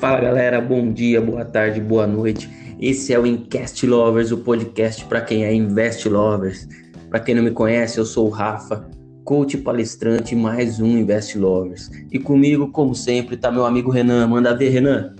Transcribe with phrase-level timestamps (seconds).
[0.00, 2.48] Fala galera, bom dia, boa tarde, boa noite.
[2.80, 6.68] Esse é o Incast Lovers, o podcast para quem é Invest Lovers.
[7.10, 8.88] Para quem não me conhece, eu sou o Rafa,
[9.24, 11.90] coach palestrante mais um Invest Lovers.
[12.12, 14.24] E comigo, como sempre, tá meu amigo Renan.
[14.28, 15.16] Manda ver, Renan.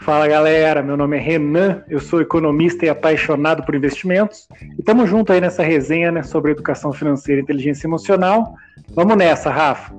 [0.00, 4.46] Fala galera, meu nome é Renan, eu sou economista e apaixonado por investimentos.
[4.76, 8.54] E estamos juntos aí nessa resenha né, sobre educação financeira e inteligência emocional.
[8.90, 9.90] Vamos nessa, Rafa.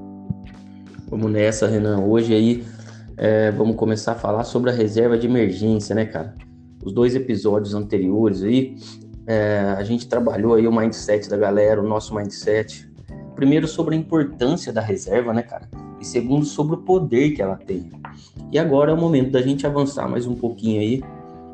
[1.09, 2.01] Vamos nessa, Renan.
[2.01, 2.63] Hoje aí
[3.17, 6.35] é, vamos começar a falar sobre a reserva de emergência, né, cara?
[6.83, 8.75] Os dois episódios anteriores aí,
[9.27, 12.89] é, a gente trabalhou aí o mindset da galera, o nosso mindset.
[13.35, 15.69] Primeiro sobre a importância da reserva, né, cara?
[15.99, 17.91] E segundo sobre o poder que ela tem.
[18.51, 21.03] E agora é o momento da gente avançar mais um pouquinho aí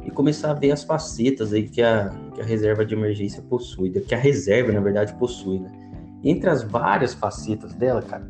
[0.06, 3.90] e começar a ver as facetas aí que a, que a reserva de emergência possui,
[3.90, 5.70] que a reserva, na verdade, possui, né?
[6.24, 8.26] Entre as várias facetas dela, cara,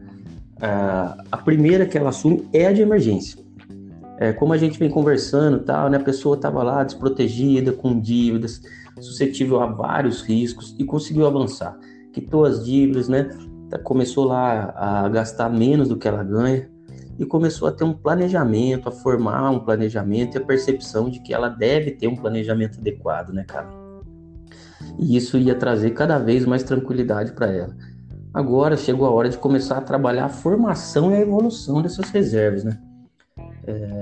[0.61, 3.47] a primeira que ela assume é a de emergência.
[4.19, 8.61] É, como a gente vem conversando, tal, né, a pessoa estava lá desprotegida, com dívidas,
[8.99, 11.77] suscetível a vários riscos e conseguiu avançar.
[12.11, 13.29] Quitou as dívidas, né,
[13.69, 16.67] tá, começou lá a gastar menos do que ela ganha
[17.19, 21.31] e começou a ter um planejamento, a formar um planejamento e a percepção de que
[21.33, 23.69] ela deve ter um planejamento adequado, né, cara?
[24.97, 27.75] E isso ia trazer cada vez mais tranquilidade para ela.
[28.37, 32.63] Agora chegou a hora de começar a trabalhar a formação e a evolução dessas reservas,
[32.63, 32.79] né?
[33.65, 34.01] É,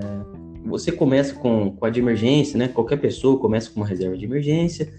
[0.65, 2.67] você começa com, com a de emergência, né?
[2.67, 4.91] Qualquer pessoa começa com uma reserva de emergência,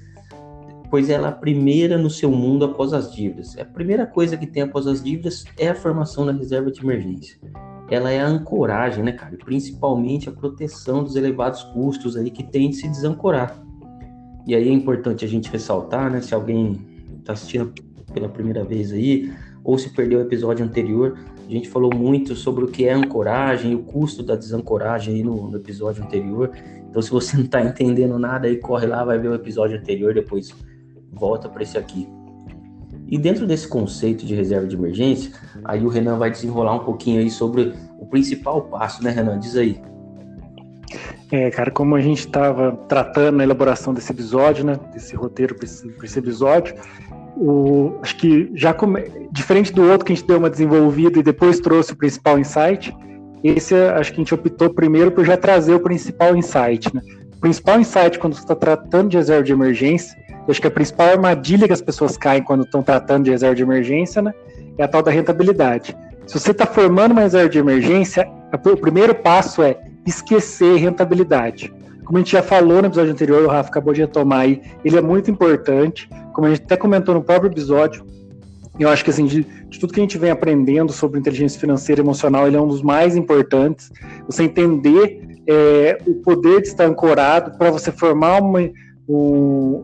[0.90, 3.58] pois ela é a primeira no seu mundo após as dívidas.
[3.58, 7.38] A primeira coisa que tem após as dívidas é a formação da reserva de emergência.
[7.90, 9.36] Ela é a ancoragem, né, cara?
[9.36, 13.62] Principalmente a proteção dos elevados custos aí que tem de se desancorar.
[14.46, 16.22] E aí é importante a gente ressaltar, né?
[16.22, 16.80] Se alguém
[17.20, 17.74] está assistindo
[18.16, 19.30] pela primeira vez aí,
[19.62, 23.74] ou se perdeu o episódio anterior, a gente falou muito sobre o que é ancoragem
[23.74, 26.50] o custo da desancoragem aí no, no episódio anterior.
[26.88, 30.14] Então, se você não está entendendo nada, aí corre lá, vai ver o episódio anterior,
[30.14, 30.54] depois
[31.12, 32.08] volta para esse aqui.
[33.06, 35.30] E dentro desse conceito de reserva de emergência,
[35.62, 39.38] aí o Renan vai desenrolar um pouquinho aí sobre o principal passo, né, Renan?
[39.38, 39.80] Diz aí.
[41.30, 45.64] É, cara, como a gente estava tratando na elaboração desse episódio, né, desse roteiro para
[45.64, 46.74] esse, esse, episódio,
[47.36, 51.22] o, acho que já come, diferente do outro que a gente deu uma desenvolvida e
[51.24, 52.96] depois trouxe o principal insight,
[53.42, 56.94] esse acho que a gente optou primeiro por já trazer o principal insight.
[56.94, 57.02] Né?
[57.36, 60.16] O principal insight quando você está tratando de reserva de emergência,
[60.48, 63.62] acho que a principal armadilha que as pessoas caem quando estão tratando de reserva de
[63.62, 64.32] emergência né,
[64.78, 65.96] é a tal da rentabilidade.
[66.24, 68.28] Se você está formando uma reserva de emergência,
[68.64, 71.72] o primeiro passo é esquecer rentabilidade.
[72.04, 74.96] Como a gente já falou no episódio anterior, o Rafa acabou de retomar aí, ele
[74.96, 78.06] é muito importante, como a gente até comentou no próprio episódio,
[78.78, 82.00] eu acho que assim, de, de, tudo que a gente vem aprendendo sobre inteligência financeira
[82.00, 83.90] e emocional, ele é um dos mais importantes.
[84.26, 88.60] Você entender é, o poder de estar ancorado para você formar uma,
[89.08, 89.82] um,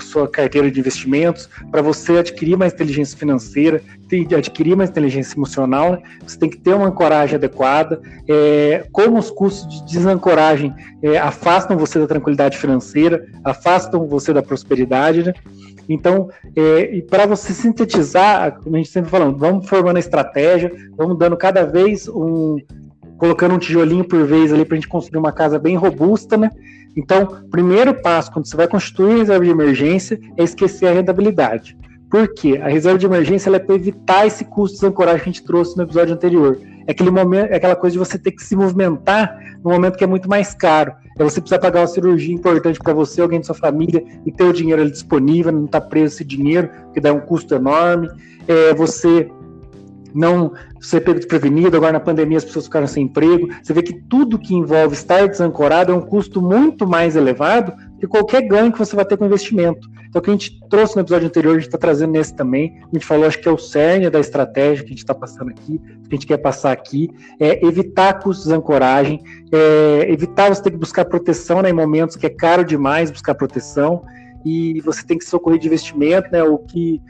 [0.00, 3.82] sua carteira de investimentos, para você adquirir mais inteligência financeira,
[4.36, 6.02] adquirir mais inteligência emocional, né?
[6.26, 8.00] você tem que ter uma ancoragem adequada.
[8.28, 14.42] É, como os custos de desancoragem é, afastam você da tranquilidade financeira, afastam você da
[14.42, 15.32] prosperidade, né?
[15.88, 20.72] Então, é, e para você sintetizar, como a gente sempre falando, vamos formando a estratégia,
[20.96, 22.56] vamos dando cada vez um,
[23.18, 26.50] colocando um tijolinho por vez ali para a gente construir uma casa bem robusta, né?
[26.96, 31.76] Então, primeiro passo quando você vai constituir reserva de emergência é esquecer a rentabilidade.
[32.10, 32.60] Por quê?
[32.62, 35.76] A reserva de emergência é para evitar esse custo de ancoragem que a gente trouxe
[35.76, 36.58] no episódio anterior.
[36.86, 40.04] É aquele momento, é aquela coisa de você ter que se movimentar no momento que
[40.04, 40.92] é muito mais caro.
[41.18, 44.44] É você precisar pagar uma cirurgia importante para você, alguém de sua família, e ter
[44.44, 48.08] o dinheiro ali disponível, não estar tá preso esse dinheiro, que dá um custo enorme.
[48.46, 49.30] É você
[50.14, 50.52] não
[50.82, 53.48] ser pego desprevenido, agora na pandemia as pessoas ficaram sem emprego.
[53.62, 58.06] Você vê que tudo que envolve estar desancorado é um custo muito mais elevado que
[58.06, 59.88] qualquer ganho que você vai ter com investimento.
[60.08, 62.80] Então, o que a gente trouxe no episódio anterior, a gente está trazendo nesse também.
[62.82, 65.50] A gente falou, acho que é o cerne da estratégia que a gente está passando
[65.50, 67.08] aqui, que a gente quer passar aqui,
[67.38, 72.16] é evitar custos de ancoragem, é evitar você ter que buscar proteção né, em momentos
[72.16, 74.02] que é caro demais buscar proteção,
[74.44, 77.00] e você tem que socorrer de investimento, né, o que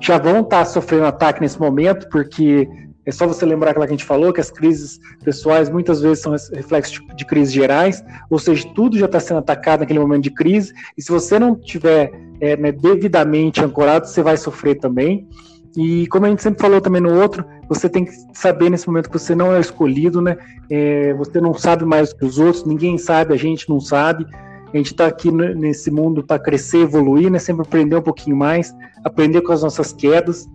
[0.00, 2.68] já vão estar tá sofrendo ataque nesse momento, porque
[3.04, 6.20] é só você lembrar aquela que a gente falou, que as crises pessoais muitas vezes
[6.20, 10.30] são reflexos de crises gerais, ou seja, tudo já está sendo atacado naquele momento de
[10.30, 15.28] crise, e se você não tiver é, né, devidamente ancorado, você vai sofrer também.
[15.76, 19.08] E como a gente sempre falou também no outro, você tem que saber nesse momento
[19.08, 20.36] que você não é escolhido, né?
[20.68, 24.26] É, você não sabe mais que os outros, ninguém sabe, a gente não sabe.
[24.72, 27.38] A gente está aqui nesse mundo para crescer, evoluir, né?
[27.38, 30.46] Sempre aprender um pouquinho mais, aprender com as nossas quedas.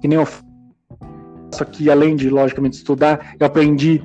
[0.00, 0.26] Que nem eu
[1.50, 4.02] faço aqui, além de, logicamente, estudar, eu aprendi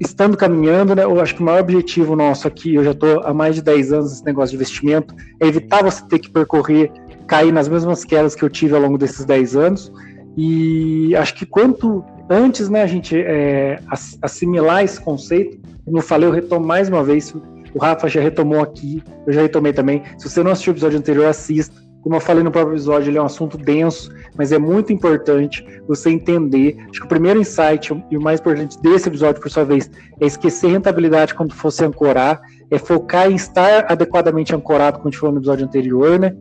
[0.00, 1.04] estando caminhando, né?
[1.04, 3.92] Eu acho que o maior objetivo nosso aqui, eu já estou há mais de 10
[3.92, 6.90] anos nesse negócio de investimento, é evitar você ter que percorrer,
[7.26, 9.92] cair nas mesmas quedas que eu tive ao longo desses 10 anos.
[10.36, 13.80] E acho que quanto antes, né, a gente é,
[14.22, 17.34] assimilar esse conceito, como eu falei, eu retomo mais uma vez,
[17.74, 20.02] o Rafa já retomou aqui, eu já retomei também.
[20.16, 21.87] Se você não assistiu o episódio anterior, assista.
[22.08, 25.62] Como eu falei no próprio episódio, ele é um assunto denso, mas é muito importante
[25.86, 26.74] você entender.
[26.88, 30.24] Acho que o primeiro insight e o mais importante desse episódio, por sua vez, é
[30.24, 32.40] esquecer rentabilidade quando fosse ancorar,
[32.70, 36.34] é focar em estar adequadamente ancorado, como a gente falou no episódio anterior, né?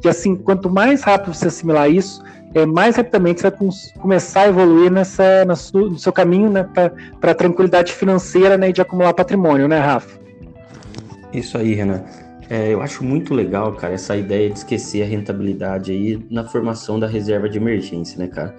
[0.00, 2.24] Que assim, quanto mais rápido você assimilar isso,
[2.54, 3.58] é, mais rapidamente você vai
[3.98, 6.66] começar a evoluir nessa, no seu caminho né,
[7.20, 10.18] para a tranquilidade financeira né, e de acumular patrimônio, né, Rafa?
[11.30, 12.02] Isso aí, Renan.
[12.50, 16.98] É, eu acho muito legal, cara, essa ideia de esquecer a rentabilidade aí na formação
[16.98, 18.52] da reserva de emergência, né, cara?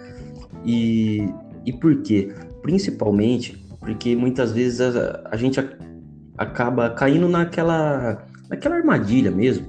[0.65, 1.27] E,
[1.65, 2.33] e por quê?
[2.61, 5.67] Principalmente porque muitas vezes a, a gente a,
[6.37, 9.67] acaba caindo naquela, naquela armadilha mesmo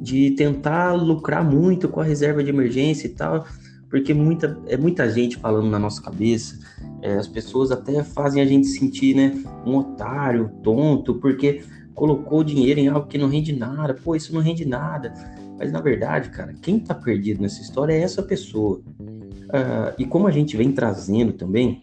[0.00, 3.46] de tentar lucrar muito com a reserva de emergência e tal,
[3.88, 6.58] porque muita, é muita gente falando na nossa cabeça,
[7.02, 11.62] é, as pessoas até fazem a gente sentir, né, um otário, tonto, porque
[11.94, 15.12] colocou dinheiro em algo que não rende nada, pô, isso não rende nada.
[15.58, 18.80] Mas na verdade, cara, quem tá perdido nessa história é essa pessoa.
[18.98, 21.82] Uh, e como a gente vem trazendo também,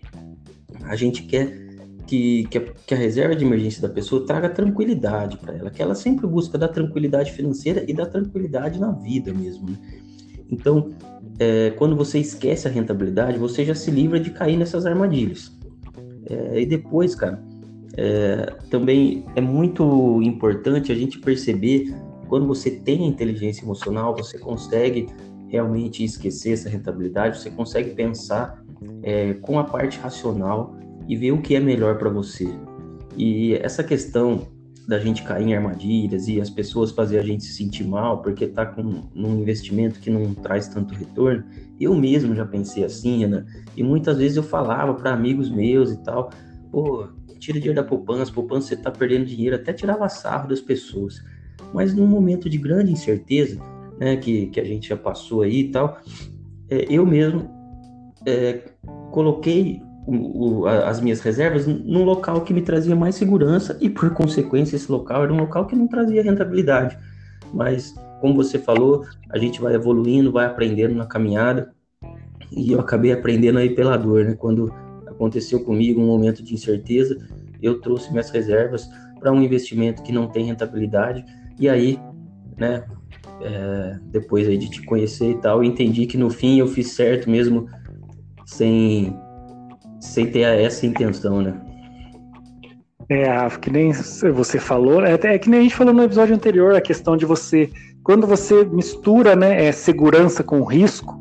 [0.84, 1.68] a gente quer
[2.08, 5.82] que, que, a, que a reserva de emergência da pessoa traga tranquilidade para ela, que
[5.82, 9.70] ela sempre busca da tranquilidade financeira e da tranquilidade na vida mesmo.
[9.70, 9.78] Né?
[10.50, 10.92] Então,
[11.38, 15.52] é, quando você esquece a rentabilidade, você já se livra de cair nessas armadilhas.
[16.26, 17.44] É, e depois, cara,
[17.98, 21.94] é, também é muito importante a gente perceber
[22.28, 25.08] quando você tem inteligência emocional, você consegue
[25.48, 28.64] realmente esquecer essa rentabilidade, você consegue pensar
[29.02, 30.78] é, com a parte racional
[31.08, 32.48] e ver o que é melhor para você.
[33.16, 34.48] E essa questão
[34.88, 38.46] da gente cair em armadilhas e as pessoas fazer a gente se sentir mal porque
[38.46, 41.44] está com num investimento que não traz tanto retorno,
[41.80, 43.46] eu mesmo já pensei assim, Ana,
[43.76, 46.30] e muitas vezes eu falava para amigos meus e tal,
[46.72, 47.08] pô,
[47.38, 51.24] tira dinheiro da poupança, poupança você está perdendo dinheiro, até tirava sarro das pessoas.
[51.74, 53.60] Mas num momento de grande incerteza,
[54.00, 56.00] né, que, que a gente já passou aí e tal,
[56.70, 57.50] é, eu mesmo
[58.26, 58.62] é,
[59.12, 64.12] coloquei o, o, as minhas reservas num local que me trazia mais segurança e, por
[64.12, 66.98] consequência, esse local era um local que não trazia rentabilidade.
[67.54, 71.74] Mas, como você falou, a gente vai evoluindo, vai aprendendo na caminhada
[72.52, 74.36] e eu acabei aprendendo aí pela dor, né?
[74.36, 74.74] Quando
[75.18, 77.18] aconteceu comigo um momento de incerteza,
[77.62, 78.88] eu trouxe minhas reservas
[79.20, 81.26] para um investimento que não tem rentabilidade
[81.60, 82.00] e aí,
[82.56, 82.86] né,
[83.42, 87.30] é, depois aí de te conhecer e tal, entendi que no fim eu fiz certo
[87.30, 87.68] mesmo
[88.46, 89.14] sem
[90.00, 91.60] sem ter essa intenção, né?
[93.10, 93.28] É,
[93.62, 93.92] que nem
[94.34, 97.26] você falou, é, é que nem a gente falou no episódio anterior, a questão de
[97.26, 97.70] você,
[98.04, 101.18] quando você mistura, né, é, segurança com risco,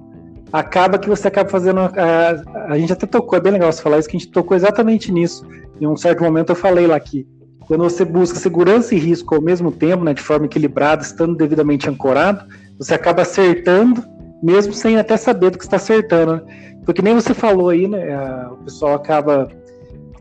[0.59, 1.81] acaba que você acaba fazendo.
[1.81, 4.57] A, a gente até tocou, é bem legal você falar isso, que a gente tocou
[4.57, 5.47] exatamente nisso.
[5.81, 7.27] Em um certo momento eu falei lá que
[7.61, 11.91] quando você busca segurança e risco ao mesmo tempo, né, de forma equilibrada, estando devidamente
[11.91, 12.47] ancorado,
[12.79, 14.03] você acaba acertando,
[14.43, 16.37] mesmo sem até saber do que está acertando.
[16.37, 16.43] Né?
[16.85, 18.47] Porque nem você falou aí, né?
[18.53, 19.49] O pessoal acaba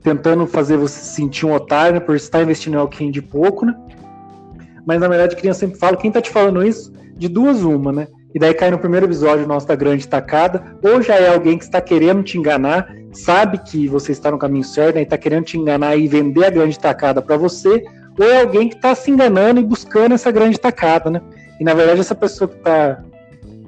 [0.01, 3.21] tentando fazer você se sentir um otário né, por estar investindo em algo que rende
[3.21, 3.75] pouco, né?
[4.85, 6.91] Mas na verdade, criança sempre fala, quem está te falando isso?
[7.15, 8.07] De duas uma, né?
[8.35, 11.63] E daí cai no primeiro episódio nosso da grande tacada, ou já é alguém que
[11.63, 15.45] está querendo te enganar, sabe que você está no caminho certo né, e está querendo
[15.45, 17.81] te enganar e vender a grande tacada para você,
[18.19, 21.21] ou é alguém que está se enganando e buscando essa grande tacada, né?
[21.61, 23.01] E na verdade essa pessoa que, tá,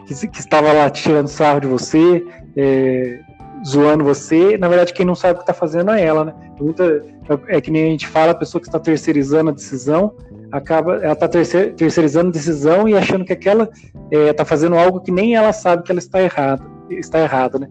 [0.05, 2.25] que, que estava lá tirando sarro de você,
[2.57, 3.19] é,
[3.65, 6.33] zoando você, na verdade quem não sabe o que está fazendo é ela, né?
[6.59, 7.05] Muita,
[7.47, 10.13] é que nem a gente fala, a pessoa que está terceirizando a decisão,
[10.51, 13.69] acaba, ela está terceirizando decisão e achando que aquela
[14.11, 17.69] está é, fazendo algo que nem ela sabe que ela está errada, está errada, né?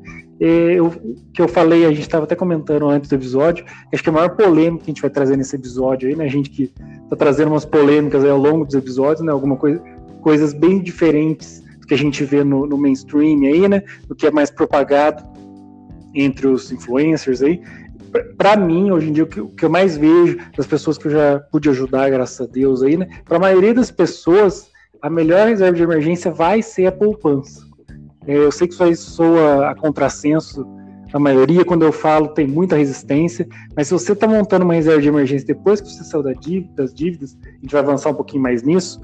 [0.81, 0.91] O
[1.33, 4.37] que eu falei, a gente estava até comentando antes do episódio, acho que a maior
[4.37, 6.25] polêmica que a gente vai trazer nesse episódio aí, né?
[6.25, 6.73] A gente que
[7.05, 9.33] está trazendo umas polêmicas ao longo dos episódios, né?
[9.33, 9.83] Alguma coisa,
[10.21, 13.83] coisas bem diferentes do que a gente vê no, no mainstream aí, né?
[14.07, 15.25] Do que é mais propagado
[16.15, 17.63] entre os influencers aí
[18.37, 21.07] para mim, hoje em dia, o que, o que, eu mais vejo das pessoas que
[21.07, 23.09] eu já pude ajudar, graças a Deus, aí, né?
[23.25, 24.69] Para a maioria das pessoas,
[25.01, 27.65] a melhor reserva de emergência vai ser a poupança.
[28.27, 30.67] É, eu sei que isso aí soa a contrassenso,
[31.13, 35.01] a maioria, quando eu falo, tem muita resistência, mas se você está montando uma reserva
[35.01, 38.15] de emergência depois que você saiu da dívida, das dívidas, a gente vai avançar um
[38.15, 39.01] pouquinho mais nisso,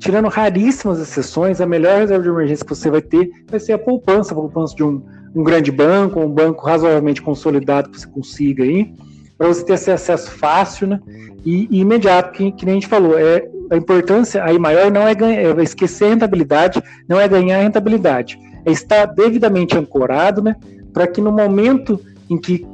[0.00, 3.78] tirando raríssimas exceções, a melhor reserva de emergência que você vai ter vai ser a
[3.78, 5.00] poupança, a poupança de um
[5.34, 8.92] um grande banco, um banco razoavelmente consolidado que você consiga aí.
[9.38, 11.00] para você ter esse acesso fácil né,
[11.44, 13.18] e, e imediato, que, que nem a gente falou.
[13.18, 17.62] É, a importância aí maior não é, é esquecer a rentabilidade, não é ganhar a
[17.62, 20.56] rentabilidade, é estar devidamente ancorado, né,
[20.92, 22.66] para que no momento em que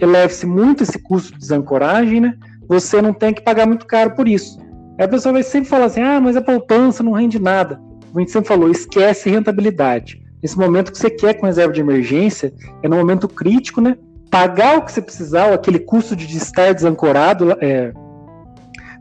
[0.00, 2.34] eleve-se muito esse custo de desancoragem, né,
[2.68, 4.58] você não tenha que pagar muito caro por isso.
[5.02, 7.80] Aí a pessoa vai sempre falar assim, ah, mas a poupança não rende nada.
[8.14, 10.22] A gente sempre falou, esquece rentabilidade.
[10.40, 12.54] Nesse momento que você quer com reserva de emergência,
[12.84, 13.96] é no momento crítico, né?
[14.30, 17.92] Pagar o que você precisar, ou aquele custo de estar desancorado, é,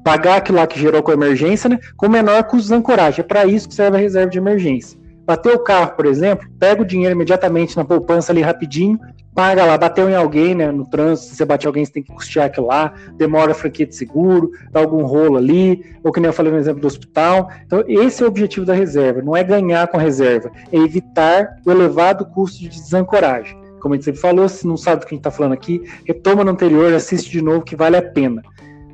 [0.03, 1.77] pagar aquilo lá que gerou com a emergência, né?
[1.96, 3.20] Com menor custo de desancoragem.
[3.20, 5.00] É para isso que serve a reserva de emergência.
[5.24, 9.00] Bateu o carro, por exemplo, pega o dinheiro imediatamente na poupança ali rapidinho,
[9.34, 12.12] paga lá, bateu em alguém, né, no trânsito, se você bate alguém, você tem que
[12.12, 16.28] custear aquilo lá, demora a franquia de seguro, dá algum rolo ali, ou que nem
[16.28, 17.50] eu falei no exemplo do hospital.
[17.66, 21.56] Então, esse é o objetivo da reserva, não é ganhar com a reserva, é evitar
[21.66, 23.60] o elevado custo de desancoragem.
[23.82, 25.82] Como a gente sempre falou, se não sabe do que a gente está falando aqui,
[26.06, 28.44] retoma no anterior, assiste de novo, que vale a pena.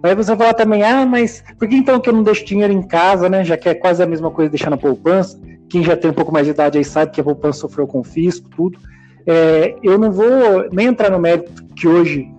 [0.01, 2.71] Aí você vai falar também, ah, mas por que então que eu não deixo dinheiro
[2.71, 3.43] em casa, né?
[3.43, 5.39] Já que é quase a mesma coisa deixar na poupança.
[5.67, 8.47] Quem já tem um pouco mais de idade aí sabe que a poupança sofreu confisco,
[8.55, 8.79] tudo.
[9.27, 12.31] É, eu não vou nem entrar no mérito que hoje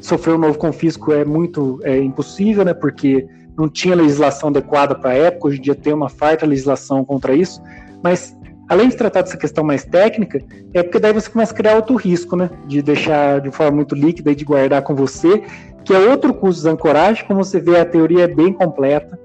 [0.00, 2.74] sofrer um novo confisco é muito é, impossível, né?
[2.74, 7.04] Porque não tinha legislação adequada para a época, hoje em dia tem uma farta legislação
[7.04, 7.62] contra isso,
[8.02, 8.36] mas
[8.68, 10.42] além de tratar dessa questão mais técnica,
[10.74, 12.50] é porque daí você começa a criar outro risco, né?
[12.66, 15.42] De deixar de forma muito líquida e de guardar com você,
[15.84, 19.18] que é outro custo de ancoragem, como você vê, a teoria é bem completa.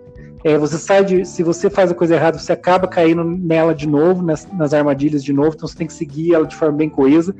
[0.44, 1.26] É, você sai de.
[1.26, 5.24] Se você faz a coisa errada, você acaba caindo nela de novo, nas, nas armadilhas
[5.24, 7.36] de novo, então você tem que seguir ela de forma bem coesa.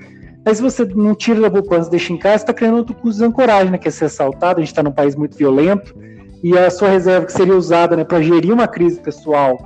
[0.46, 3.26] Mas se você não tira da poupança deixa em casa, está criando outro custo de
[3.26, 3.78] ancoragem, né?
[3.78, 5.96] Que é ser assaltado, a gente está num país muito violento,
[6.44, 9.58] e a sua reserva que seria usada né, para gerir uma crise pessoal,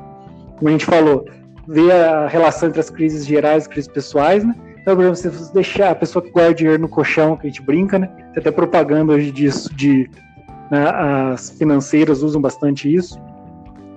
[0.57, 1.25] como a gente falou,
[1.67, 4.55] ver a relação entre as crises gerais e crises pessoais, né?
[4.81, 7.49] Então, por exemplo, se você deixar a pessoa que guarda dinheiro no colchão, que a
[7.49, 8.07] gente brinca, né?
[8.33, 10.09] Tem até propaganda hoje disso, de
[10.77, 13.19] as financeiras usam bastante isso.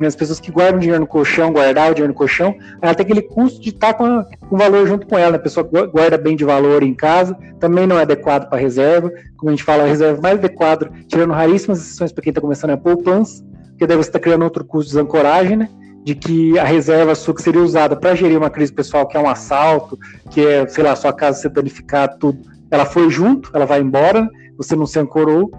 [0.01, 3.63] As pessoas que guardam dinheiro no colchão, guardar o dinheiro no colchão, tem aquele custo
[3.63, 5.33] de estar com, o valor junto com ela.
[5.33, 5.37] Né?
[5.37, 9.11] A pessoa guarda bem de valor em casa, também não é adequado para reserva.
[9.39, 12.71] Como a gente fala, a reserva mais adequada, tirando raríssimas exceções para quem está começando,
[12.71, 15.71] é a poupança, porque daí você está criando outro custo de ancoragem, né?
[16.07, 19.21] de que a reserva sua que seria usada para gerir uma crise pessoal, que é
[19.21, 19.99] um assalto,
[20.31, 22.39] que é, sei lá, sua casa ser danificada, tudo,
[22.71, 25.51] ela foi junto, ela vai embora, você não se ancorou,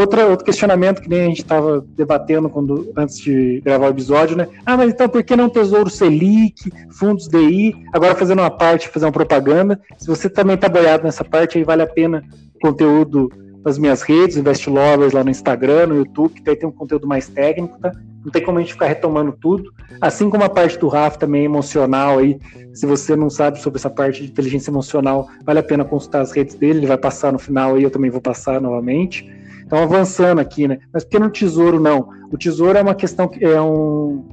[0.00, 4.34] Outra, outro questionamento que nem a gente estava debatendo quando, antes de gravar o episódio,
[4.34, 4.48] né?
[4.64, 7.76] Ah, mas então por que não Tesouro Selic, fundos DI?
[7.92, 9.78] Agora fazendo uma parte, fazer uma propaganda.
[9.98, 12.24] Se você também está boiado nessa parte, aí vale a pena
[12.62, 13.30] conteúdo
[13.62, 17.06] nas minhas redes, Invest Lovers lá no Instagram, no YouTube, que daí tem um conteúdo
[17.06, 17.92] mais técnico, tá?
[18.24, 19.70] Não tem como a gente ficar retomando tudo.
[20.00, 22.38] Assim como a parte do Rafa também emocional aí,
[22.72, 26.32] se você não sabe sobre essa parte de inteligência emocional, vale a pena consultar as
[26.32, 29.39] redes dele, ele vai passar no final aí, eu também vou passar novamente.
[29.70, 30.80] Então, avançando aqui, né?
[30.92, 32.08] Mas por que no tesouro não?
[32.32, 34.24] O tesouro é uma questão que é um,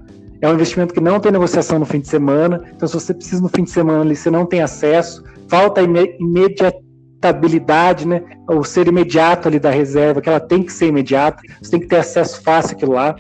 [0.41, 2.60] é um investimento que não tem negociação no fim de semana.
[2.75, 8.08] Então, se você precisa no fim de semana ali, você não tem acesso, falta imediatabilidade,
[8.08, 8.24] né?
[8.50, 11.88] O ser imediato ali da reserva, que ela tem que ser imediata, você tem que
[11.88, 13.15] ter acesso fácil àquilo lá.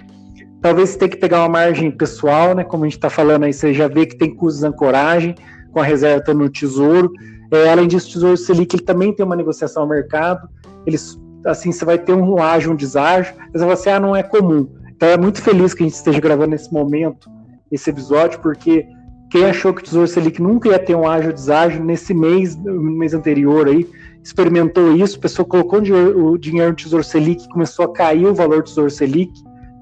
[0.59, 2.63] Talvez você tenha que pegar uma margem pessoal, né?
[2.63, 5.35] Como a gente está falando aí, você já vê que tem custos de ancoragem
[5.71, 7.11] com a reserva no tesouro.
[7.51, 10.49] É, além disso, o Tesouro Selic ele também tem uma negociação ao mercado.
[10.83, 11.15] Eles
[11.47, 14.67] assim, você vai ter um ágio, um deságio, mas você ah, não é comum.
[14.95, 17.29] Então é muito feliz que a gente esteja gravando nesse momento,
[17.71, 18.85] esse episódio, porque
[19.29, 22.81] quem achou que o Tesouro Selic nunca ia ter um ágio deságio, nesse mês, no
[22.81, 23.87] mês anterior aí,
[24.23, 28.57] experimentou isso, a pessoa colocou o dinheiro no Tesouro Selic começou a cair o valor
[28.57, 29.31] do Tesouro Selic,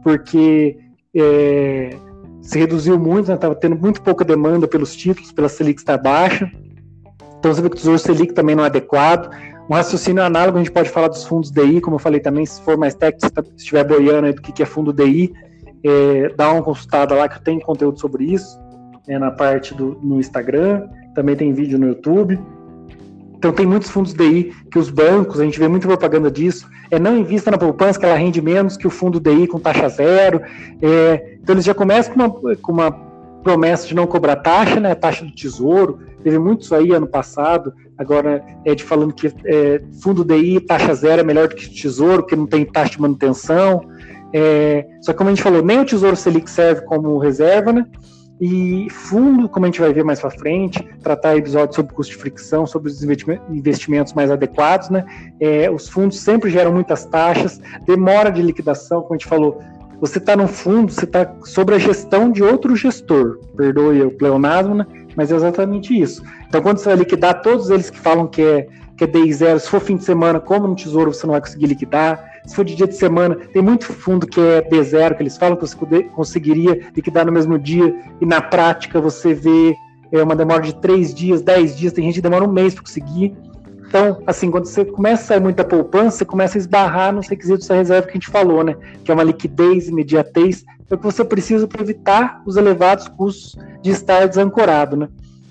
[0.04, 0.78] porque
[1.16, 1.96] é,
[2.42, 6.52] se reduziu muito, estava né, tendo muito pouca demanda pelos títulos, pela Selic estar baixa.
[7.40, 9.30] Então você vê que o Tesouro Selic também não é adequado.
[9.70, 12.62] Um raciocínio análogo, a gente pode falar dos fundos DI, como eu falei também, se
[12.62, 15.34] for mais técnico, se tá, estiver boiando aí do que é fundo DI,
[15.84, 18.60] é, dá uma consultada lá que tenho conteúdo sobre isso,
[19.08, 22.40] é, na parte do no Instagram, também tem vídeo no YouTube.
[23.38, 27.00] Então tem muitos fundos DI que os bancos, a gente vê muita propaganda disso, é
[27.00, 30.42] não invista na poupança que ela rende menos que o fundo DI com taxa zero.
[30.82, 33.05] É, então eles já começam com uma, com uma
[33.46, 37.06] promessa de não cobrar taxa, né, a taxa do tesouro, teve muito isso aí ano
[37.06, 41.70] passado, agora é de falando que é, fundo DI, taxa zero é melhor do que
[41.70, 43.88] tesouro, porque não tem taxa de manutenção.
[44.34, 47.86] É, só que como a gente falou, nem o Tesouro Selic serve como reserva, né?
[48.42, 52.20] E fundo, como a gente vai ver mais para frente, tratar episódios sobre custo de
[52.20, 55.06] fricção, sobre os investimentos mais adequados, né?
[55.40, 59.62] É, os fundos sempre geram muitas taxas, demora de liquidação, como a gente falou,
[60.00, 64.76] você está no fundo, você está sobre a gestão de outro gestor, perdoe o pleonasmo,
[64.76, 64.86] né?
[65.16, 66.24] mas é exatamente isso.
[66.48, 69.60] Então, quando você vai liquidar todos eles que falam que é que é day zero.
[69.60, 72.24] Se for fim de semana, como no tesouro, você não vai conseguir liquidar.
[72.46, 75.56] Se for de dia de semana, tem muito fundo que é D0, que eles falam
[75.58, 79.76] que você conseguiria liquidar no mesmo dia, e na prática você vê
[80.12, 82.84] é, uma demora de três dias, dez dias, tem gente que demora um mês para
[82.84, 83.36] conseguir.
[83.96, 87.66] Então, assim, quando você começa a sair muita poupança, você começa a esbarrar nos requisitos
[87.66, 88.76] da reserva que a gente falou, né?
[89.06, 93.58] Que é uma liquidez, imediatez, é o que você precisa para evitar os elevados custos
[93.82, 95.08] de estar desancorado, né?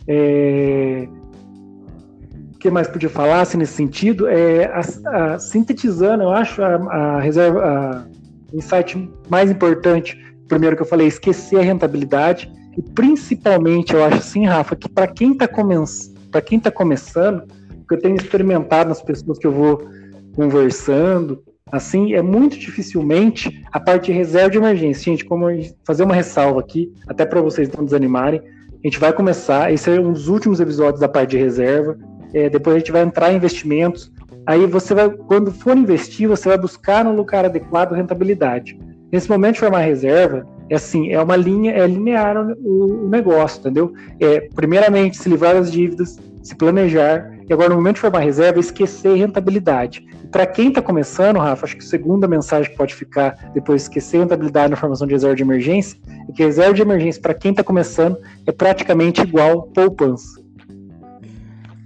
[0.06, 1.08] É...
[2.54, 4.28] O que mais podia falar assim, nesse sentido?
[4.28, 8.06] É, a, a, sintetizando, eu acho a, a reserva,
[8.52, 14.04] o insight mais importante, primeiro que eu falei, é esquecer a rentabilidade e principalmente, eu
[14.04, 15.48] acho assim, Rafa, que para quem está
[16.30, 17.44] para quem tá começando,
[17.86, 19.86] que eu tenho experimentado nas pessoas que eu vou
[20.34, 25.04] conversando, assim, é muito dificilmente a parte de reserva de emergência.
[25.04, 25.46] Gente, como
[25.84, 29.98] fazer uma ressalva aqui, até para vocês não desanimarem, a gente vai começar, esse é
[29.98, 31.96] um dos últimos episódios da parte de reserva,
[32.34, 34.12] é, depois a gente vai entrar em investimentos,
[34.46, 38.78] aí você vai, quando for investir, você vai buscar no lugar adequado rentabilidade.
[39.10, 43.60] Nesse momento de formar reserva, é assim, é uma linha, é linear o, o negócio,
[43.60, 43.92] entendeu?
[44.20, 48.58] É, primeiramente, se livrar das dívidas, se planejar, e agora no momento de formar reserva,
[48.58, 50.06] esquecer rentabilidade.
[50.30, 53.88] Para quem está começando, Rafa, acho que a segunda mensagem que pode ficar depois de
[53.88, 55.98] esquecer rentabilidade na formação de reserva de emergência
[56.28, 60.42] é que reserva de emergência para quem está começando é praticamente igual poupança.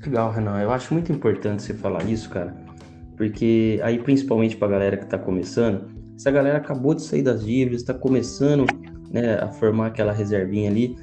[0.04, 0.60] Legal, Renan.
[0.60, 2.56] Eu acho muito importante você falar isso, cara,
[3.16, 7.44] porque aí principalmente para a galera que está começando, essa galera acabou de sair das
[7.44, 8.64] dívidas, está começando
[9.10, 10.96] né, a formar aquela reservinha ali.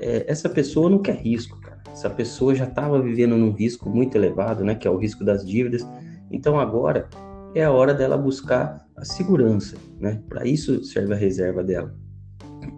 [0.00, 1.58] É, essa pessoa não quer risco.
[1.92, 5.46] Essa pessoa já estava vivendo num risco muito elevado, né, que é o risco das
[5.46, 5.86] dívidas.
[6.30, 7.08] Então agora
[7.54, 10.20] é a hora dela buscar a segurança, né?
[10.28, 11.94] Para isso serve a reserva dela.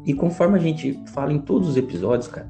[0.07, 2.49] E conforme a gente fala em todos os episódios, cara,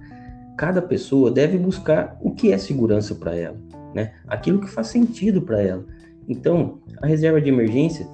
[0.57, 3.57] cada pessoa deve buscar o que é segurança para ela,
[3.95, 4.12] né?
[4.29, 5.85] Aquilo que faz sentido para ela.
[6.29, 8.07] Então, a reserva de emergência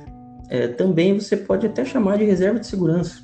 [0.49, 3.21] é, também você pode até chamar de reserva de segurança.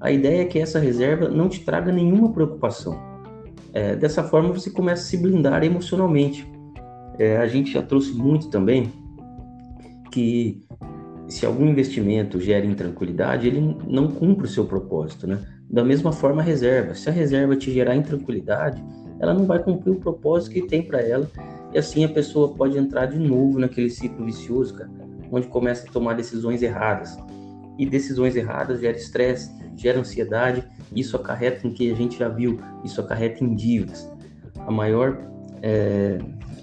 [0.00, 3.09] A ideia é que essa reserva não te traga nenhuma preocupação.
[3.72, 6.50] É, dessa forma você começa a se blindar emocionalmente.
[7.18, 8.92] É, a gente já trouxe muito também
[10.10, 10.64] que
[11.28, 15.38] se algum investimento gera intranquilidade, ele não cumpre o seu propósito, né?
[15.70, 16.94] Da mesma forma a reserva.
[16.94, 18.82] Se a reserva te gerar intranquilidade,
[19.20, 21.30] ela não vai cumprir o propósito que tem para ela
[21.72, 24.90] e assim a pessoa pode entrar de novo naquele ciclo vicioso, cara
[25.30, 27.16] onde começa a tomar decisões erradas.
[27.78, 32.60] E decisões erradas gera estresse, gera ansiedade, isso acarreta em que a gente já viu,
[32.84, 34.10] isso acarreta em dívidas.
[34.58, 35.18] A maior,
[35.62, 36.18] é,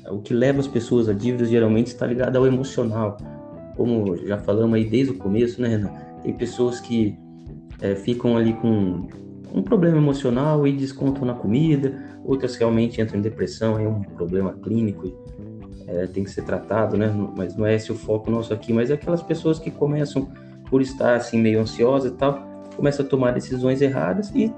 [0.10, 3.18] o que leva as pessoas a dívidas geralmente está ligado ao emocional.
[3.76, 5.92] Como já falamos aí desde o começo, né, Renan?
[6.24, 7.18] Tem pessoas que
[7.82, 9.08] é, ficam ali com
[9.54, 14.54] um problema emocional e descontam na comida, outras realmente entram em depressão, é um problema
[14.54, 15.08] clínico
[15.88, 17.12] é, tem que ser tratado, né?
[17.36, 20.30] Mas não é esse o foco nosso aqui, mas é aquelas pessoas que começam
[20.70, 22.46] por estar assim meio ansiosas e tal,
[22.78, 24.54] começam a tomar decisões erradas e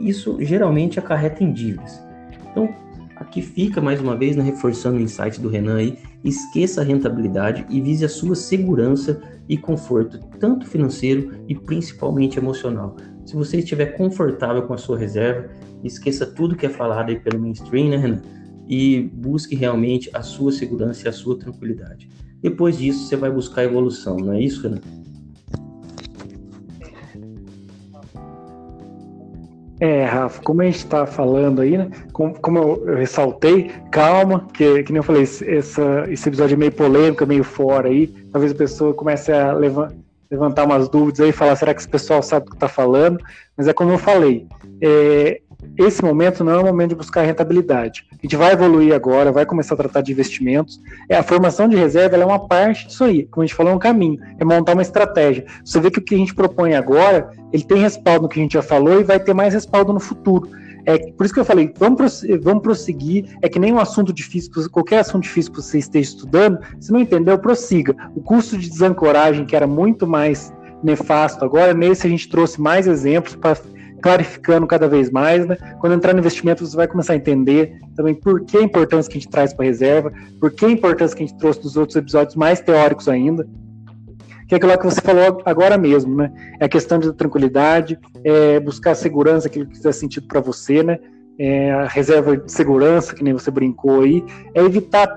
[0.00, 2.02] isso geralmente acarreta em dívidas.
[2.50, 2.74] Então,
[3.14, 7.64] aqui fica mais uma vez, né, reforçando o insight do Renan aí, esqueça a rentabilidade
[7.70, 12.96] e vise a sua segurança e conforto, tanto financeiro e principalmente emocional.
[13.24, 15.50] Se você estiver confortável com a sua reserva,
[15.84, 18.22] esqueça tudo que é falado aí pelo mainstream, né, Renan?
[18.70, 22.08] e busque realmente a sua segurança e a sua tranquilidade.
[22.40, 24.80] Depois disso, você vai buscar evolução, não é isso, Renan?
[29.80, 31.90] É, Rafa, como a gente está falando aí, né?
[32.12, 36.72] Como, como eu, ressaltei, calma, que, que nem eu falei, essa, esse episódio é meio
[36.72, 38.08] polêmico, meio fora aí.
[38.30, 39.90] Talvez a pessoa comece a levar,
[40.30, 43.18] levantar umas dúvidas aí, falar, será que esse pessoal sabe o que está falando?
[43.56, 44.46] Mas é como eu falei,
[44.82, 45.40] é,
[45.76, 48.06] esse momento não é o momento de buscar rentabilidade.
[48.12, 50.80] A gente vai evoluir agora, vai começar a tratar de investimentos.
[51.08, 53.24] É, a formação de reserva é uma parte disso aí.
[53.24, 55.44] Como a gente falou, é um caminho, é montar uma estratégia.
[55.64, 58.42] Você vê que o que a gente propõe agora, ele tem respaldo no que a
[58.42, 60.50] gente já falou e vai ter mais respaldo no futuro.
[60.86, 63.36] É por isso que eu falei, vamos, vamos prosseguir.
[63.42, 67.00] É que nem um assunto difícil, qualquer assunto difícil que você esteja estudando, se não
[67.00, 67.94] entendeu, prossiga.
[68.14, 72.86] O custo de desancoragem, que era muito mais nefasto agora, nesse a gente trouxe mais
[72.86, 73.56] exemplos para
[74.00, 75.56] clarificando cada vez mais, né?
[75.80, 79.18] Quando entrar no investimento, você vai começar a entender também por que a importância que
[79.18, 81.76] a gente traz para a reserva, por que a importância que a gente trouxe dos
[81.76, 83.46] outros episódios mais teóricos ainda.
[84.48, 86.32] Que é aquilo que você falou agora mesmo, né?
[86.58, 90.98] É a questão de tranquilidade, é buscar segurança, aquilo que fizer sentido para você, né?
[91.38, 95.08] É a reserva de segurança, que nem você brincou aí, é evitar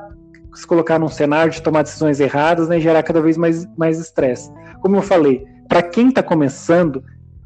[0.54, 4.52] se colocar num cenário de tomar decisões erradas né, e gerar cada vez mais estresse.
[4.82, 7.04] Como eu falei, para quem está começando,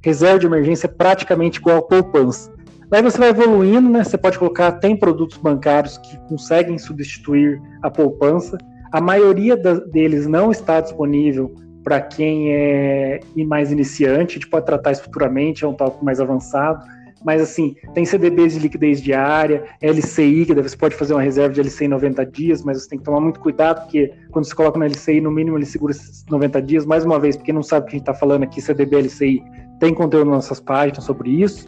[0.07, 2.49] reserva de emergência praticamente igual a poupança.
[2.89, 4.05] Daí você vai evoluindo, né?
[4.05, 8.57] Você pode colocar, tem produtos bancários que conseguem substituir a poupança.
[8.93, 14.65] A maioria da, deles não está disponível para quem é mais iniciante, a gente pode
[14.65, 16.85] tratar isso futuramente, é um tópico mais avançado.
[17.25, 21.61] Mas assim, tem CDBs de liquidez diária, LCI, que você pode fazer uma reserva de
[21.61, 24.79] LCI em 90 dias, mas você tem que tomar muito cuidado, porque quando você coloca
[24.79, 26.85] no LCI, no mínimo ele segura esses 90 dias.
[26.85, 29.43] Mais uma vez, porque não sabe o que a gente está falando aqui, CDB, LCI,
[29.79, 31.67] tem conteúdo nas nossas páginas sobre isso.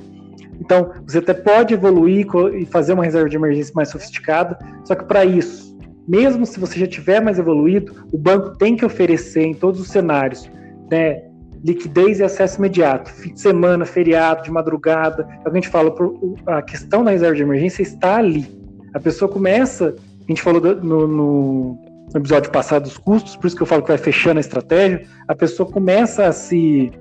[0.59, 5.05] Então, você até pode evoluir e fazer uma reserva de emergência mais sofisticada, só que
[5.05, 9.53] para isso, mesmo se você já tiver mais evoluído, o banco tem que oferecer em
[9.53, 10.49] todos os cenários
[10.91, 11.23] né,
[11.63, 15.27] liquidez e acesso imediato, fim de semana, feriado, de madrugada.
[15.45, 15.93] É a gente fala,
[16.47, 18.47] a questão da reserva de emergência está ali.
[18.93, 21.79] A pessoa começa, a gente falou no, no,
[22.15, 25.35] episódio passado dos custos, por isso que eu falo que vai fechando a estratégia, a
[25.35, 26.91] pessoa começa a se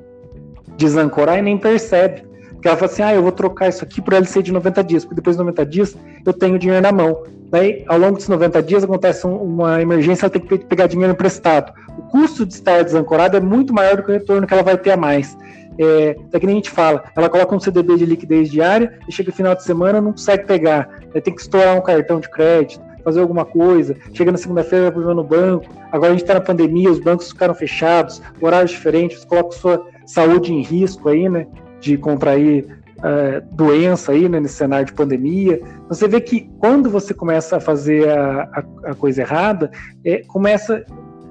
[0.79, 2.23] desancorar e nem percebe.
[2.53, 5.05] Porque ela fala assim, ah, eu vou trocar isso aqui por LC de 90 dias,
[5.05, 7.23] porque depois de 90 dias eu tenho dinheiro na mão.
[7.51, 11.73] Daí, ao longo desses 90 dias, acontece uma emergência, ela tem que pegar dinheiro emprestado.
[11.97, 14.77] O custo de estar desancorado é muito maior do que o retorno que ela vai
[14.77, 15.37] ter a mais.
[15.79, 19.13] É, é que nem a gente fala, ela coloca um CDB de liquidez diária e
[19.13, 20.91] chega no final de semana não consegue pegar.
[21.15, 23.97] Aí tem que estourar um cartão de crédito, fazer alguma coisa.
[24.13, 25.67] Chega na segunda-feira, vai problema no banco.
[25.93, 30.53] Agora a gente está na pandemia, os bancos ficaram fechados, horários diferentes, coloca sua saúde
[30.53, 31.47] em risco aí, né?
[31.81, 32.67] de contrair
[32.99, 35.61] uh, doença aí, né, nesse cenário de pandemia.
[35.89, 39.71] Você vê que quando você começa a fazer a, a, a coisa errada,
[40.05, 40.85] é, começa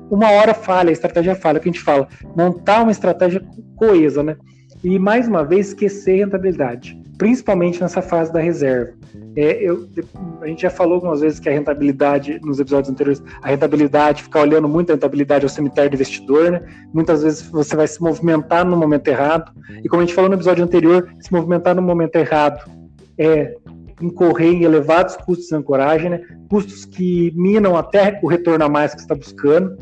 [0.10, 3.44] uma hora falha, a estratégia falha, que a gente fala, montar uma estratégia
[3.76, 4.38] coesa, né?
[4.84, 8.94] E mais uma vez esquecer rentabilidade principalmente nessa fase da reserva.
[9.36, 9.88] É, eu,
[10.42, 14.42] a gente já falou algumas vezes que a rentabilidade, nos episódios anteriores, a rentabilidade, ficar
[14.42, 16.62] olhando muito a rentabilidade ao cemitério do investidor, né?
[16.92, 19.52] muitas vezes você vai se movimentar no momento errado,
[19.84, 22.68] e como a gente falou no episódio anterior, se movimentar no momento errado
[23.18, 23.56] é
[24.02, 26.22] incorrer em elevados custos de ancoragem, né?
[26.50, 29.78] custos que minam até o retorno a mais que você está buscando,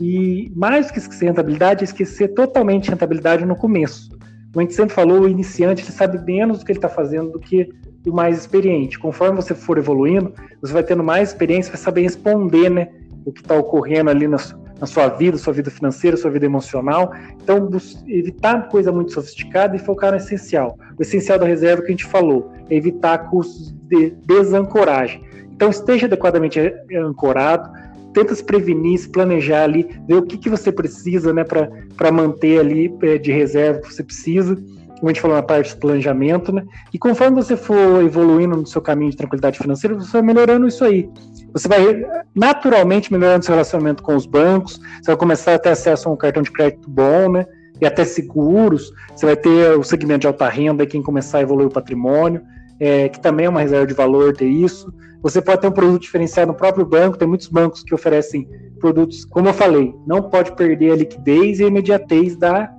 [0.00, 4.16] e mais que esquecer rentabilidade, é esquecer totalmente rentabilidade no começo
[4.56, 7.32] como a gente sempre falou, o iniciante ele sabe menos do que ele está fazendo
[7.32, 7.68] do que
[8.10, 8.98] o mais experiente.
[8.98, 12.88] Conforme você for evoluindo, você vai tendo mais experiência, vai saber responder, né,
[13.24, 14.36] o que está ocorrendo ali na,
[14.80, 17.12] na, sua vida, sua vida financeira, sua vida emocional.
[17.42, 17.68] Então,
[18.06, 20.78] evitar coisa muito sofisticada e focar no essencial.
[20.98, 25.22] O essencial da reserva que a gente falou é evitar custos de desancoragem.
[25.52, 26.60] Então, esteja adequadamente
[26.94, 27.68] ancorado,
[28.12, 32.60] tenta se prevenir, se planejar ali, ver o que, que você precisa, né, para manter
[32.60, 34.56] ali é, de reserva que você precisa,
[34.98, 38.66] como a gente falou na parte do planejamento, né, e conforme você for evoluindo no
[38.66, 41.08] seu caminho de tranquilidade financeira, você vai melhorando isso aí.
[41.52, 42.04] Você vai
[42.34, 46.16] naturalmente melhorando seu relacionamento com os bancos, você vai começar a ter acesso a um
[46.16, 47.46] cartão de crédito bom, né,
[47.80, 51.68] e até seguros, você vai ter o segmento de alta renda, quem começar a evoluir
[51.68, 52.40] o patrimônio,
[52.80, 54.92] é, que também é uma reserva de valor ter isso.
[55.22, 59.24] Você pode ter um produto diferenciado no próprio banco, tem muitos bancos que oferecem produtos,
[59.24, 62.70] como eu falei, não pode perder a liquidez e a imediatez da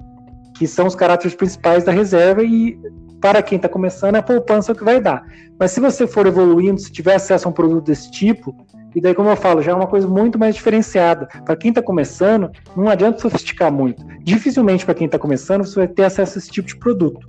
[0.58, 2.78] que são os caracteres principais da reserva e
[3.20, 5.26] para quem está começando é a poupança que vai dar.
[5.60, 8.56] Mas se você for evoluindo, se tiver acesso a um produto desse tipo,
[8.96, 11.28] e daí, como eu falo, já é uma coisa muito mais diferenciada.
[11.46, 14.04] Para quem está começando, não adianta sofisticar muito.
[14.24, 17.28] Dificilmente para quem está começando você vai ter acesso a esse tipo de produto.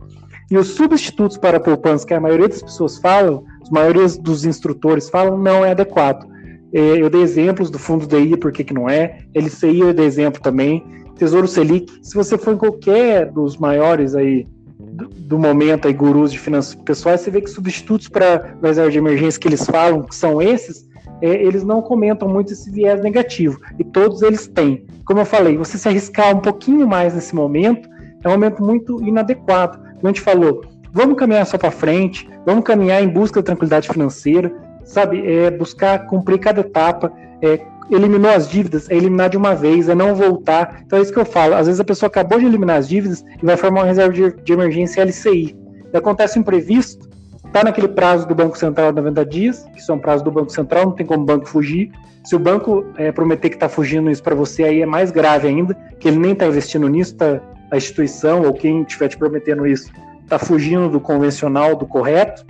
[0.51, 5.11] E os substitutos para poupança, que a maioria das pessoas falam, a maioria dos instrutores
[5.11, 6.27] falam, não é adequado.
[6.73, 9.19] É, eu dei exemplos do fundo DI, por que não é.
[9.35, 10.83] LCI eu dei exemplo também.
[11.19, 14.47] Tesouro Selic, se você for em qualquer dos maiores aí
[14.79, 18.99] do, do momento aí, gurus de finanças pessoais, você vê que substitutos para reserva de
[18.99, 20.89] emergência que eles falam, que são esses,
[21.21, 23.61] é, eles não comentam muito esse viés negativo.
[23.79, 24.87] E todos eles têm.
[25.05, 27.89] Como eu falei, você se arriscar um pouquinho mais nesse momento
[28.25, 32.65] é um momento muito inadequado como a gente falou, vamos caminhar só para frente, vamos
[32.65, 34.53] caminhar em busca da tranquilidade financeira,
[34.85, 35.21] sabe?
[35.27, 37.59] É buscar cumprir cada etapa, é,
[37.90, 40.83] eliminou as dívidas, é eliminar de uma vez, é não voltar.
[40.85, 41.55] Então é isso que eu falo.
[41.55, 44.33] Às vezes a pessoa acabou de eliminar as dívidas e vai formar uma reserva de,
[44.42, 45.57] de emergência LCI.
[45.92, 47.09] E acontece um imprevisto,
[47.46, 50.87] está naquele prazo do Banco Central de 90 dias, que são prazo do Banco Central,
[50.87, 51.90] não tem como o banco fugir.
[52.24, 55.48] Se o banco é, prometer que está fugindo isso para você, aí é mais grave
[55.48, 59.66] ainda, que ele nem está investindo nisso, está a instituição ou quem estiver te prometendo
[59.66, 59.90] isso
[60.29, 62.44] está fugindo do convencional, do correto,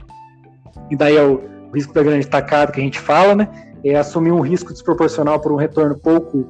[0.91, 1.41] e daí é o
[1.73, 3.49] risco da grande tacada que a gente fala, né?
[3.85, 6.47] É assumir um risco desproporcional por um retorno pouco,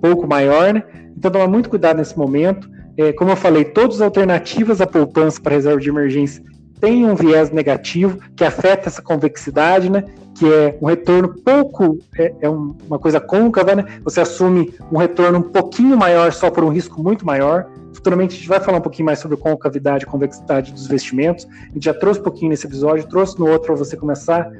[0.00, 0.84] pouco maior, né?
[1.16, 2.68] Então, tomar muito cuidado nesse momento.
[2.96, 6.42] É, como eu falei, todas as alternativas à poupança para reserva de emergência
[6.80, 10.04] tem um viés negativo que afeta essa convexidade, né?
[10.36, 13.84] Que é um retorno pouco, é, é uma coisa côncava, né?
[14.02, 17.66] Você assume um retorno um pouquinho maior só por um risco muito maior.
[17.92, 21.46] Futuramente a gente vai falar um pouquinho mais sobre concavidade e convexidade dos investimentos.
[21.46, 24.50] A gente já trouxe um pouquinho nesse episódio, trouxe no outro para você começar,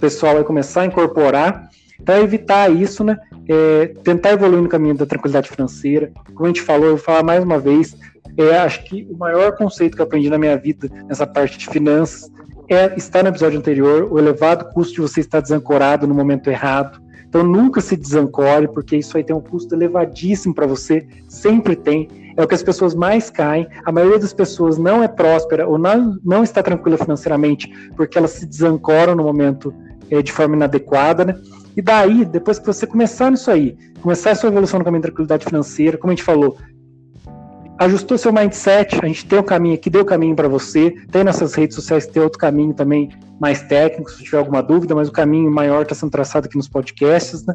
[0.00, 1.68] pessoal vai começar a incorporar.
[2.04, 3.18] Para evitar isso, né?
[3.48, 6.10] É, tentar evoluir no caminho da tranquilidade financeira.
[6.34, 7.94] Como a gente falou, eu vou falar mais uma vez,
[8.36, 11.66] é, acho que o maior conceito que eu aprendi na minha vida nessa parte de
[11.66, 12.30] finanças
[12.68, 17.00] é estar no episódio anterior, o elevado custo de você estar desancorado no momento errado.
[17.28, 22.08] Então nunca se desancore, porque isso aí tem um custo elevadíssimo para você, sempre tem.
[22.36, 23.66] É o que as pessoas mais caem.
[23.84, 28.32] A maioria das pessoas não é próspera ou não, não está tranquila financeiramente porque elas
[28.32, 29.74] se desancoram no momento
[30.10, 31.40] é, de forma inadequada, né?
[31.76, 35.08] E daí, depois que você começar nisso aí, começar a sua evolução no caminho da
[35.08, 36.56] tranquilidade financeira, como a gente falou,
[37.78, 40.90] ajustou seu mindset, a gente tem o um caminho aqui, deu o caminho para você,
[41.10, 43.08] tem nessas redes sociais, tem outro caminho também
[43.40, 46.68] mais técnico, se tiver alguma dúvida, mas o caminho maior está sendo traçado aqui nos
[46.68, 47.54] podcasts, né?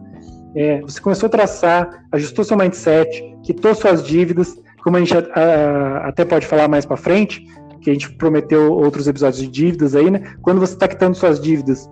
[0.56, 5.20] É, você começou a traçar, ajustou seu mindset, quitou suas dívidas, como a gente a,
[5.20, 7.46] a, até pode falar mais para frente,
[7.82, 10.34] que a gente prometeu outros episódios de dívidas aí, né?
[10.42, 11.88] Quando você está quitando suas dívidas,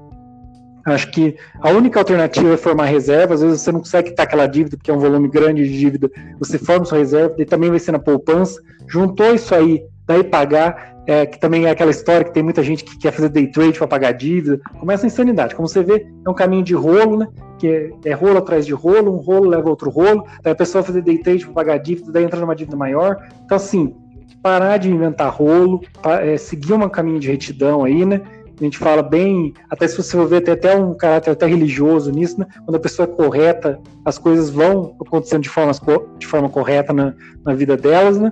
[0.85, 3.33] Acho que a única alternativa é formar reserva.
[3.33, 6.11] Às vezes você não consegue quitar aquela dívida, porque é um volume grande de dívida.
[6.39, 8.61] Você forma sua reserva, e também vai ser na poupança.
[8.87, 12.83] Juntou isso aí, daí pagar, é, que também é aquela história que tem muita gente
[12.83, 14.59] que quer fazer day trade para pagar dívida.
[14.79, 15.55] Começa a insanidade.
[15.55, 17.27] Como você vê, é um caminho de rolo, né?
[17.59, 20.25] Que é, é rolo atrás de rolo, um rolo leva outro rolo.
[20.41, 23.17] Daí a pessoa vai fazer day trade para pagar dívida, daí entra numa dívida maior.
[23.45, 23.95] Então, assim,
[24.41, 28.21] parar de inventar rolo, pra, é, seguir um caminho de retidão aí, né?
[28.63, 32.12] A gente fala bem, até se você for ver, tem até um caráter até religioso
[32.12, 32.45] nisso, né?
[32.65, 35.71] Quando a pessoa é correta, as coisas vão acontecendo de forma,
[36.17, 37.13] de forma correta na,
[37.45, 38.32] na vida delas, né?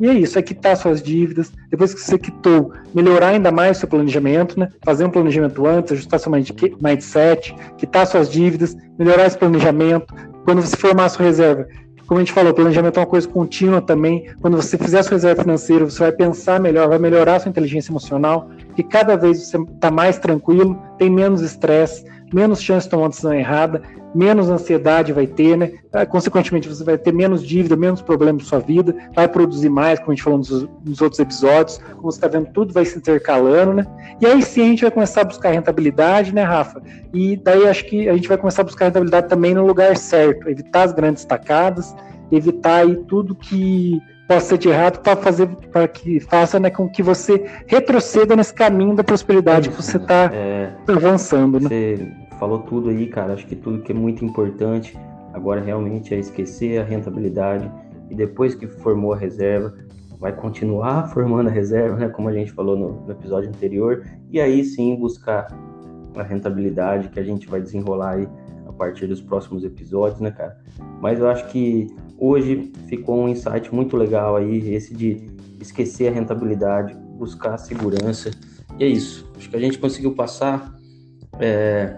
[0.00, 1.52] E é isso, é quitar suas dívidas.
[1.70, 4.68] Depois que você quitou, melhorar ainda mais seu planejamento, né?
[4.84, 10.14] Fazer um planejamento antes, ajustar seu mindset, quitar suas dívidas, melhorar esse planejamento.
[10.44, 11.66] Quando você formar sua reserva,
[12.06, 14.30] como a gente falou, planejamento é uma coisa contínua também.
[14.40, 17.48] Quando você fizer a sua reserva financeira, você vai pensar melhor, vai melhorar a sua
[17.48, 22.90] inteligência emocional, e cada vez você está mais tranquilo, tem menos estresse, menos chance de
[22.90, 23.80] tomar uma decisão errada,
[24.14, 25.72] menos ansiedade vai ter, né?
[25.92, 30.00] Ah, consequentemente, você vai ter menos dívida, menos problemas na sua vida, vai produzir mais,
[30.00, 32.98] como a gente falou nos, nos outros episódios, como você está vendo, tudo vai se
[32.98, 33.86] intercalando, né?
[34.20, 36.82] E aí sim a gente vai começar a buscar rentabilidade, né, Rafa?
[37.12, 40.48] E daí acho que a gente vai começar a buscar rentabilidade também no lugar certo,
[40.48, 41.94] evitar as grandes tacadas,
[42.32, 46.88] evitar aí tudo que possa ser de errado para fazer para que faça né, com
[46.88, 51.60] que você retroceda nesse caminho da prosperidade que você está é, avançando.
[51.60, 51.68] Né?
[51.68, 53.34] Você falou tudo aí, cara.
[53.34, 54.96] Acho que tudo que é muito importante
[55.32, 57.70] agora realmente é esquecer a rentabilidade
[58.10, 59.74] e depois que formou a reserva,
[60.20, 64.40] vai continuar formando a reserva, né, como a gente falou no, no episódio anterior, e
[64.40, 65.48] aí sim buscar
[66.16, 68.28] a rentabilidade que a gente vai desenrolar aí
[68.68, 70.56] a partir dos próximos episódios, né, cara?
[71.00, 75.26] Mas eu acho que Hoje ficou um insight muito legal aí, esse de
[75.60, 78.30] esquecer a rentabilidade, buscar a segurança.
[78.78, 79.30] E é isso.
[79.36, 80.74] Acho que a gente conseguiu passar.
[81.40, 81.96] É,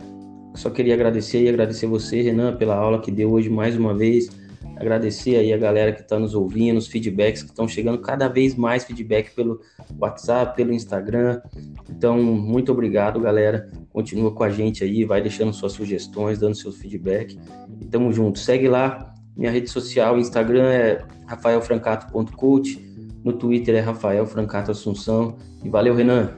[0.57, 4.29] só queria agradecer e agradecer você, Renan, pela aula que deu hoje mais uma vez.
[4.77, 8.55] Agradecer aí a galera que está nos ouvindo, os feedbacks que estão chegando, cada vez
[8.55, 9.61] mais feedback pelo
[9.99, 11.41] WhatsApp, pelo Instagram.
[11.89, 13.71] Então, muito obrigado, galera.
[13.91, 17.39] Continua com a gente aí, vai deixando suas sugestões, dando seu feedback.
[17.81, 18.39] E tamo junto.
[18.39, 22.85] Segue lá, minha rede social, Instagram é rafaelfrancato.coach,
[23.25, 25.37] no Twitter é Rafael Francato Assunção.
[25.65, 26.35] E valeu, Renan.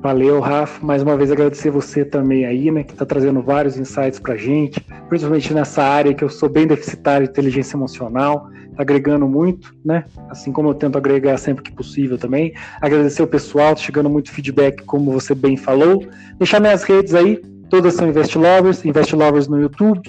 [0.00, 0.84] Valeu, Rafa.
[0.84, 4.80] Mais uma vez agradecer você também aí, né, que está trazendo vários insights para gente,
[5.08, 10.04] principalmente nessa área que eu sou bem deficitário de inteligência emocional, tá agregando muito, né?
[10.30, 12.54] Assim como eu tento agregar sempre que possível também.
[12.80, 16.06] Agradecer o pessoal, tá chegando muito feedback, como você bem falou.
[16.38, 20.00] Deixar minhas redes aí, Todas são Invest Lovers, Invest Lovers no YouTube.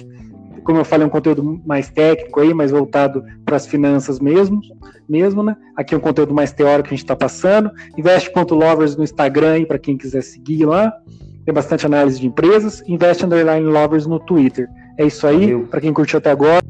[0.64, 4.60] Como eu falei, é um conteúdo mais técnico aí, mais voltado para as finanças mesmo,
[5.08, 5.56] mesmo, né?
[5.76, 7.70] Aqui é um conteúdo mais teórico que a gente está passando.
[7.96, 10.92] Invest.lovers no Instagram para quem quiser seguir lá.
[11.44, 12.82] Tem bastante análise de empresas.
[12.86, 14.68] Invest Underline Lovers no Twitter.
[14.98, 15.58] É isso aí.
[15.66, 16.60] Para quem curtiu até agora.